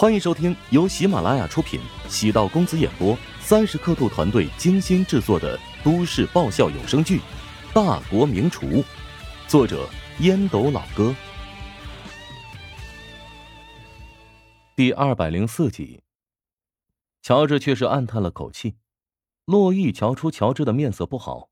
[0.00, 7.18] 欢迎收听由喜马拉雅出品、喜道公子演播、三十刻度团队精心制作的都市爆笑有声剧
[7.74, 8.66] 《大国名厨》，
[9.46, 9.86] 作者
[10.20, 11.14] 烟斗老哥，
[14.74, 16.00] 第二百零四集。
[17.20, 18.76] 乔治却是暗叹了口气。
[19.44, 21.50] 洛毅瞧出乔治的面色不好，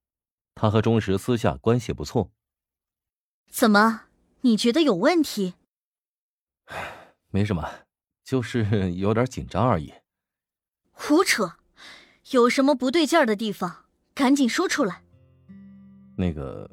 [0.55, 2.31] 他和钟石私下关系不错。
[3.51, 4.05] 怎么？
[4.41, 5.53] 你觉得有问题？
[7.29, 7.81] 没什么。
[8.29, 9.91] 就是有点紧张而已。
[10.93, 11.53] 胡扯！
[12.33, 15.03] 有什么不对劲儿的地方，赶紧说出来。
[16.15, 16.71] 那个，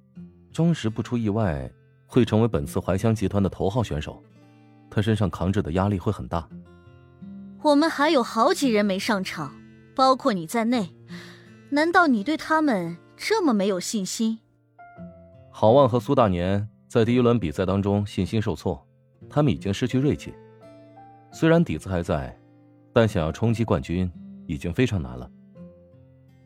[0.52, 1.72] 钟石不出意外
[2.08, 4.22] 会成为本次怀乡集团的头号选手，
[4.92, 6.46] 他身上扛着的压力会很大。
[7.62, 9.56] 我们还有好几人没上场，
[9.96, 10.94] 包括你在内，
[11.70, 14.40] 难道你对他们这么没有信心？
[15.54, 18.86] 郝望和苏大年在第一轮比赛当中信心受挫，
[19.30, 20.34] 他们已经失去锐气。
[21.38, 22.34] 虽然底子还在，
[22.94, 24.10] 但想要冲击冠军
[24.48, 25.30] 已经非常难了。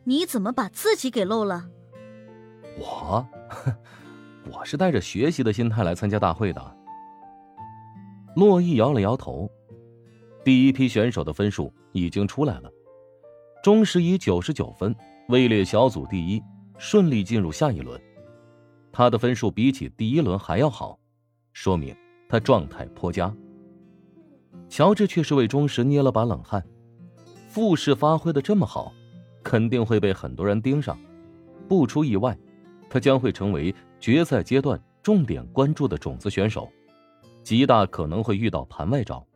[0.02, 1.64] 你怎么把自己给漏了？
[2.76, 3.24] 我，
[4.50, 6.76] 我是带着学习的心态来参加大会的。
[8.34, 9.48] 洛毅摇了摇头。
[10.44, 12.68] 第一批选手的分数已经出来了，
[13.62, 14.92] 钟石以九十九分
[15.28, 16.42] 位列小组第一，
[16.78, 18.00] 顺利进入下一轮。
[18.90, 20.98] 他的分数比起第一轮还要好，
[21.52, 21.96] 说明
[22.28, 23.32] 他状态颇佳。
[24.70, 26.64] 乔治却是为钟石捏了把冷汗，
[27.48, 28.92] 复试发挥的这么好，
[29.42, 30.96] 肯定会被很多人盯上。
[31.68, 32.38] 不出意外，
[32.88, 36.70] 他将会成为决赛阶段重点关注的种子选手，
[37.42, 39.26] 极大可能会遇到盘外招。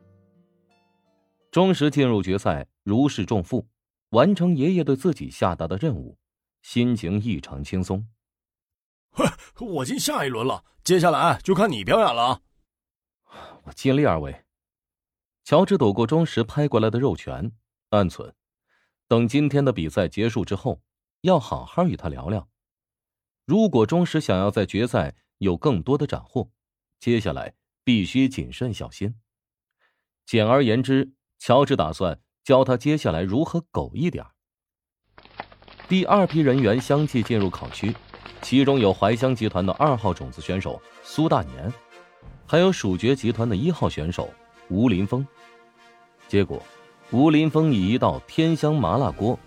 [1.51, 3.67] 钟石进入决赛如释重负，
[4.11, 6.17] 完成爷爷对自己下达的任务，
[6.61, 8.07] 心情异常轻松。
[9.11, 9.25] 哼，
[9.59, 12.41] 我进下一轮了，接下来就看你表演了。
[13.63, 14.44] 我尽力而为。
[15.45, 17.51] 乔治躲过钟石拍过来的肉拳，
[17.91, 18.33] 暗存：
[19.07, 20.81] 等今天的比赛结束之后，
[21.21, 22.49] 要好好与他聊聊。
[23.45, 26.49] 如果钟石想要在决赛有更多的斩获，
[26.99, 27.53] 接下来
[27.83, 29.13] 必须谨慎小心。
[30.25, 34.25] 简而言之，乔治打算教他接下来如何苟一点。
[35.87, 37.95] 第二批人员相继进入考区，
[38.41, 41.71] 其中有怀香集团的二号种子选手苏大年，
[42.47, 44.27] 还有蜀爵集团的一号选手。
[44.69, 45.25] 吴林峰，
[46.27, 46.61] 结果，
[47.11, 49.37] 吴林峰以一道天香麻辣锅，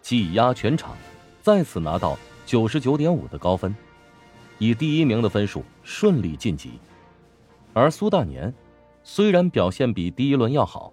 [0.00, 0.96] 技压全场，
[1.42, 2.16] 再次拿到
[2.46, 3.74] 九十九点五的高分，
[4.58, 6.78] 以第一名的分数顺利晋级。
[7.72, 8.54] 而苏大年，
[9.02, 10.92] 虽然表现比第一轮要好，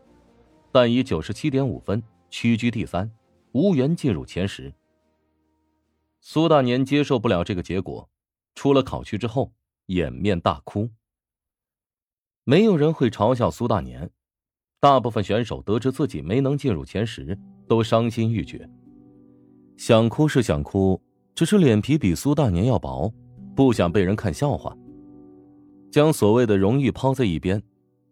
[0.71, 2.01] 但以九十七点五分
[2.31, 3.11] 屈居第三，
[3.51, 4.73] 无缘进入前十。
[6.19, 8.09] 苏大年接受不了这个结果，
[8.55, 9.51] 出了考区之后
[9.85, 10.89] 掩面大哭。
[12.49, 14.09] 没有人会嘲笑苏大年，
[14.79, 17.37] 大部分选手得知自己没能进入前十，
[17.67, 18.69] 都伤心欲绝。
[19.75, 20.97] 想哭是想哭，
[21.35, 23.13] 只是脸皮比苏大年要薄，
[23.53, 24.73] 不想被人看笑话。
[25.91, 27.61] 将所谓的荣誉抛在一边，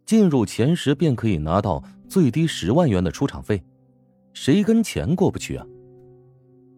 [0.06, 3.64] 进入前十便可以拿到最低十万元的出场费，
[4.34, 5.66] 谁跟钱过不去啊？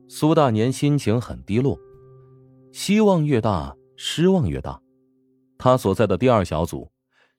[0.07, 1.75] 苏大年心情很低落，
[2.71, 4.79] 希望越大，失望越大。
[5.57, 6.87] 他所在的第二小组。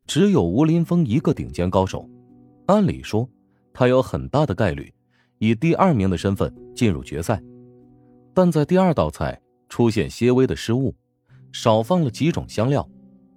[0.09, 2.09] 只有吴林峰一个顶尖高手，
[2.65, 3.29] 按理说，
[3.75, 4.91] 他有很大的概率
[5.39, 7.43] 以第二名的身份进入决赛，
[8.33, 9.39] 但在第二道菜
[9.69, 10.95] 出现些微的失误，
[11.53, 12.89] 少放了几种香料，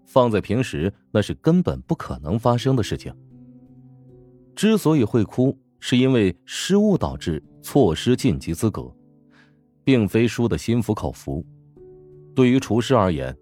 [0.06, 3.14] 放在平时那是根本不可能发生的事情。
[4.56, 8.90] 之所以会哭，是因为失误导致错失晋级资格，
[9.84, 11.46] 并非输得心服口服。
[12.34, 13.38] 对于厨师而言，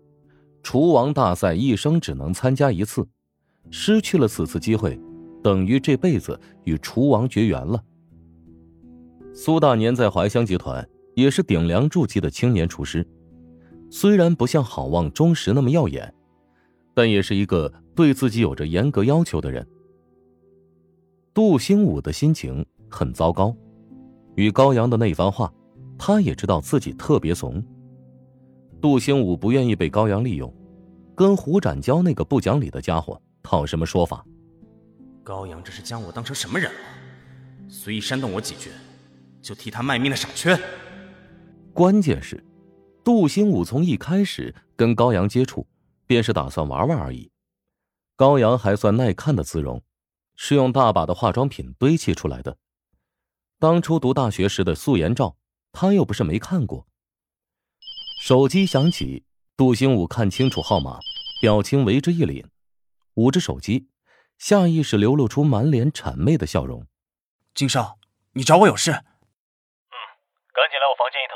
[0.63, 3.07] 厨王大赛一生只能参加一次。
[3.71, 4.99] 失去了此次机会，
[5.43, 7.83] 等于这辈子与厨王绝缘了。
[9.33, 13.07] 苏大年在怀香集团也是顶梁柱级的青年厨师，
[13.89, 16.13] 虽然不像郝望、钟石那么耀眼，
[16.93, 19.65] 但也是一个对自己有着严格要求的人。
[21.33, 23.55] 杜兴武的心情很糟糕，
[24.35, 25.53] 与高阳的那番话，
[25.97, 27.63] 他也知道自己特别怂。
[28.81, 30.53] 杜兴武不愿意被高阳利用，
[31.15, 33.21] 跟胡展娇那个不讲理的家伙。
[33.49, 34.23] 讨什么说法？
[35.23, 36.79] 高阳这是将我当成什么人了？
[37.67, 38.69] 随意煽动我几句，
[39.41, 40.55] 就替他卖命的傻缺。
[41.73, 42.45] 关键是，
[43.03, 45.65] 杜兴武从一开始跟高阳接触，
[46.05, 47.31] 便是打算玩玩而已。
[48.15, 49.81] 高阳还算耐看的姿容，
[50.35, 52.55] 是用大把的化妆品堆砌出来的。
[53.57, 55.35] 当初读大学时的素颜照，
[55.71, 56.85] 他又不是没看过。
[58.21, 59.23] 手机响起，
[59.57, 60.99] 杜兴武看清楚号码，
[61.41, 62.45] 表情为之一凛。
[63.19, 63.89] 捂着手机，
[64.37, 66.87] 下意识流露出满脸谄媚的笑容。
[67.53, 67.99] 金少，
[68.31, 68.91] 你找我有事？
[68.91, 69.95] 嗯，
[70.53, 71.35] 赶紧来我房间一趟。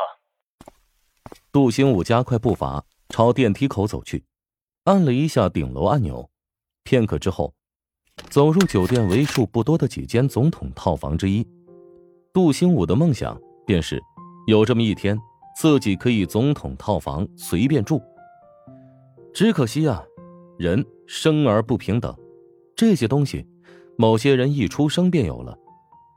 [1.52, 4.24] 杜兴武加快步伐朝电梯口走去，
[4.86, 6.30] 按了一下顶楼按钮，
[6.84, 7.54] 片刻之后，
[8.30, 11.46] 走入酒店为数不多的几间总统套房之一。
[12.32, 13.38] 杜兴武的梦想
[13.68, 14.02] 便是
[14.48, 15.20] 有这么一天，
[15.60, 18.02] 自己可以总统套房随便住。
[19.34, 20.02] 只可惜啊，
[20.64, 22.16] 人生而不平等，
[22.74, 23.46] 这些东西，
[23.98, 25.54] 某些人一出生便有了，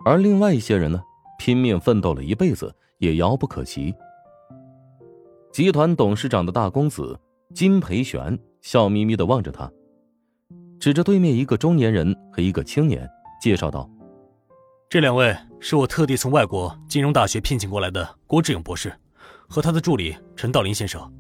[0.05, 1.03] 而另外一些人呢，
[1.37, 3.93] 拼命奋斗了一辈子也遥不可及。
[5.53, 7.19] 集团董事长的大公子
[7.53, 9.69] 金培玄笑眯眯的望着他，
[10.79, 13.05] 指着对面一个中年人和一个青年，
[13.43, 13.91] 介绍道
[14.89, 18.93] ：“这两位是我特地从外国金融大学聘请过来的郭志勇博士，
[19.49, 21.13] 和他的助理陈道林先生。”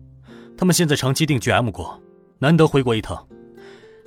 [0.56, 2.00] 他们现在长期定居 M 国，
[2.38, 3.26] 难得回国一趟，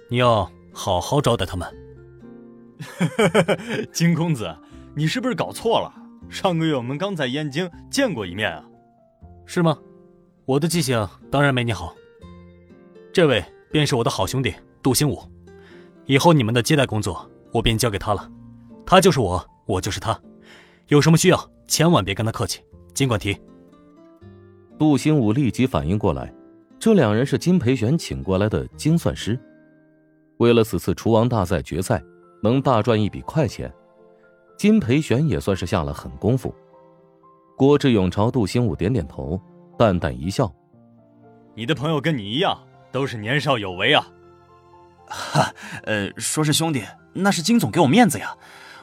[0.08, 1.68] 你要好好招待他们。
[3.92, 4.56] 金公子，
[4.96, 5.92] 你是不是搞错了？
[6.30, 8.64] 上个月我们刚在燕京见过一面啊。
[9.46, 9.78] 是吗？
[10.46, 11.96] 我的记性当然没你好。
[13.12, 14.54] 这位便是我的好兄弟
[14.84, 15.20] 杜兴武，
[16.06, 18.30] 以后你们的接待工作我便交给他了。
[18.86, 20.20] 他就是我，我就是他，
[20.88, 22.62] 有什么需要千万别跟他客气，
[22.94, 23.36] 尽管提。
[24.78, 26.34] 杜兴武立即反应过来。
[26.80, 29.38] 这两人是金培玄请过来的精算师，
[30.38, 32.02] 为了此次厨王大赛决赛
[32.42, 33.70] 能大赚一笔快钱，
[34.58, 36.56] 金培玄也算是下了狠功夫。
[37.58, 39.38] 郭志勇朝杜兴武点点头，
[39.78, 40.50] 淡淡一笑
[41.54, 42.58] ：“你的朋友跟你一样，
[42.94, 44.08] 都是年少有为啊。
[45.06, 45.54] ”“哈，
[45.84, 48.34] 呃，说是兄弟，那是金总给我面子呀。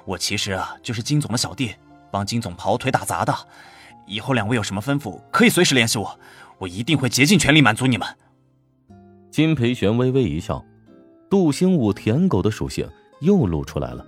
[0.05, 1.75] 我其实啊，就是金总的小弟，
[2.11, 3.35] 帮金总跑腿打杂的。
[4.07, 6.21] 以后两位有什么吩咐，可以随时联系我。”
[6.59, 8.07] 我一定会竭尽全力满足你们。
[9.31, 10.65] 金培玄微微一笑，
[11.29, 12.89] 杜兴武舔狗的属性
[13.21, 14.07] 又露出来了。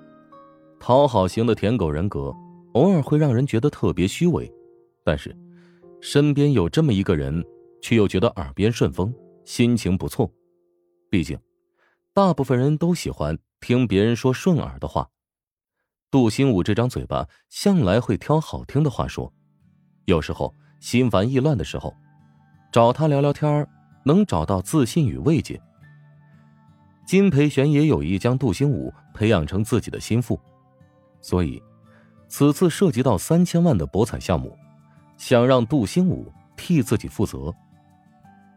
[0.80, 2.34] 讨好型的舔狗人格，
[2.72, 4.50] 偶尔会让人觉得特别虚伪，
[5.04, 5.36] 但是
[6.00, 7.44] 身边有这么一个人，
[7.82, 9.12] 却又觉得耳边顺风，
[9.44, 10.30] 心情不错。
[11.10, 11.38] 毕竟，
[12.14, 15.10] 大部分人都喜欢听别人说顺耳的话。
[16.10, 19.30] 杜兴武这张嘴巴向来会挑好听的话说，
[20.06, 21.94] 有时候心烦意乱的时候。
[22.70, 23.66] 找他聊聊天
[24.04, 25.60] 能找到自信与慰藉。
[27.06, 30.38] 金培玄也有意将杜兴武培养成自己的心腹，
[31.22, 31.62] 所以
[32.28, 34.54] 此次涉及到三千万的博彩项目，
[35.16, 37.54] 想让杜兴武替自己负责。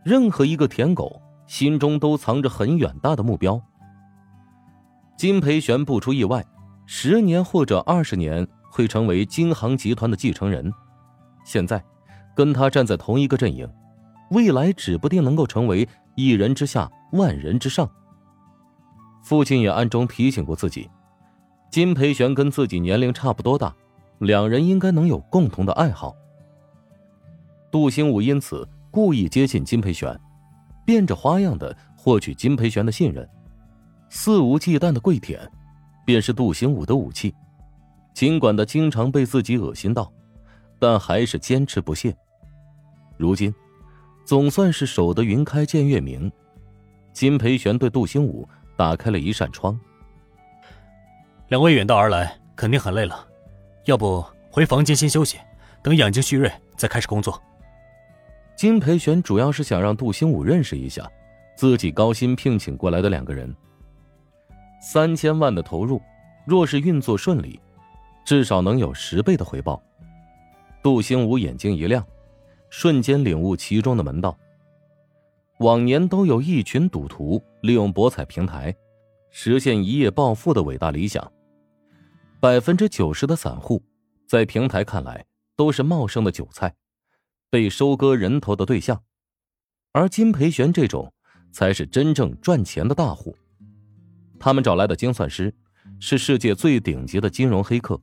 [0.04, 3.62] 任何一个舔狗心中都藏着很远大的目标。
[5.16, 6.46] 金培玄不出意外，
[6.86, 10.74] 十年或者二十年会成为金航集团的继承人。
[11.46, 11.81] 现在，
[12.36, 13.66] 跟他站在同一个阵营。
[14.31, 17.89] 未来指不定能够成为一人之下，万人之上。
[19.22, 20.89] 父亲也暗中提醒过自己，
[21.69, 23.74] 金培玄跟自己年龄差不多大，
[24.19, 26.16] 两人应该能有共同的爱好。
[27.69, 30.18] 杜兴武因此故意接近金培玄，
[30.86, 33.28] 变着花样的获取金培玄的信任，
[34.10, 35.39] 肆无忌惮的跪舔，
[36.06, 37.36] 便是杜兴武的武器。
[38.13, 40.12] 尽管他经常被自己恶心到，
[40.80, 42.16] 但还是坚持不懈。
[43.18, 43.54] 如今。
[44.31, 46.31] 总算是守得云开见月明，
[47.12, 48.48] 金培玄对杜兴武
[48.78, 49.78] 打开了一扇窗。
[51.50, 53.28] 两位远道而来，肯定很累了，
[53.88, 55.38] 要不回房间先休息，
[55.83, 57.44] 等养精蓄锐再开始工作。
[58.56, 61.06] 金培玄主要是想让杜兴武认识一下
[61.57, 63.54] 自己高薪聘请过来的两个人。
[64.81, 66.02] 三千万的投入，
[66.45, 67.59] 若是运作顺利，
[68.23, 69.83] 至少能有十倍的回报。
[70.81, 72.02] 杜兴武眼睛一亮。
[72.71, 74.35] 瞬间领悟其中的门道。
[75.59, 78.75] 往年都有一群赌徒利用博彩平台
[79.30, 81.31] 实现一夜暴富的伟大理想，
[82.40, 83.83] 百分之九十的散户
[84.25, 85.23] 在平台看来
[85.56, 86.73] 都是茂盛的韭菜，
[87.51, 89.04] 被收割人头的对象，
[89.92, 91.13] 而金培玄这种
[91.51, 93.35] 才是真正赚钱的大户。
[94.40, 95.54] 他们找来的精算师
[95.99, 98.01] 是世界最顶级的金融黑客，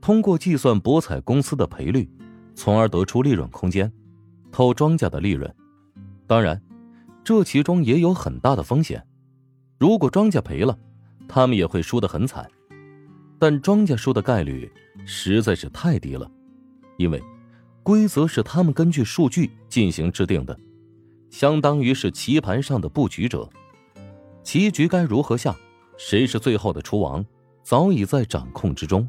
[0.00, 2.08] 通过计算博彩公司的赔率。
[2.54, 3.92] 从而得出利润空间，
[4.50, 5.52] 偷庄家的利润。
[6.26, 6.62] 当然，
[7.24, 9.04] 这其中也有很大的风险。
[9.78, 10.78] 如果庄家赔了，
[11.28, 12.48] 他们也会输得很惨。
[13.38, 14.70] 但庄家输的概率
[15.04, 16.30] 实在是太低了，
[16.96, 17.20] 因为
[17.82, 20.56] 规则是他们根据数据进行制定的，
[21.30, 23.48] 相当于是棋盘上的布局者。
[24.44, 25.56] 棋局该如何下，
[25.96, 27.24] 谁是最后的厨王，
[27.62, 29.08] 早已在掌控之中。